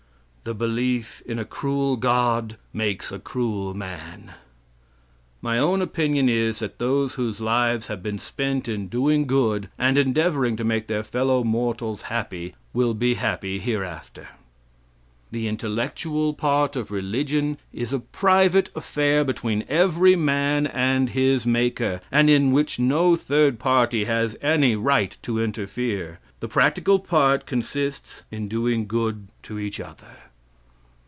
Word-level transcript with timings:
"The 0.43 0.55
belief 0.55 1.21
in 1.27 1.37
a 1.37 1.45
cruel 1.45 1.97
God 1.97 2.57
makes 2.73 3.11
a 3.11 3.19
cruel 3.19 3.75
man. 3.75 4.31
"My 5.39 5.59
own 5.59 5.83
opinion 5.83 6.27
is, 6.29 6.57
that 6.59 6.79
those 6.79 7.13
whose 7.13 7.39
lives 7.39 7.85
have 7.87 8.01
been 8.01 8.17
spent 8.17 8.67
in 8.67 8.87
doing 8.87 9.27
good, 9.27 9.69
and 9.77 9.99
endeavoring 9.99 10.55
to 10.55 10.63
make 10.63 10.87
their 10.87 11.03
fellow 11.03 11.43
mortals 11.43 12.01
happy, 12.01 12.55
will 12.73 12.95
be 12.95 13.13
happy 13.13 13.59
hereafter. 13.59 14.29
"The 15.29 15.47
intellectual 15.47 16.33
part 16.33 16.75
of 16.75 16.89
religion 16.89 17.59
is 17.71 17.93
a 17.93 17.99
private 17.99 18.71
affair 18.75 19.23
between 19.23 19.63
every 19.69 20.15
man 20.15 20.65
and 20.65 21.11
his 21.11 21.45
Maker, 21.45 22.01
and 22.11 22.31
in 22.31 22.51
which 22.51 22.79
no 22.79 23.15
third 23.15 23.59
party 23.59 24.05
has 24.05 24.35
any 24.41 24.75
right 24.75 25.15
to 25.21 25.39
interfere. 25.39 26.17
The 26.39 26.47
practical 26.47 26.97
part 26.97 27.45
consists 27.45 28.23
in 28.31 28.43
our 28.45 28.49
doing 28.49 28.87
good 28.87 29.27
to 29.43 29.59
each 29.59 29.79
other. 29.79 30.07